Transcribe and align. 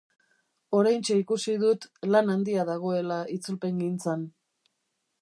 Oraintxe 0.77 1.17
ikusi 1.25 1.53
dut 1.65 1.87
lan 2.15 2.33
handia 2.37 2.67
dagoela 2.73 3.19
itzulpengintzan. 3.39 4.29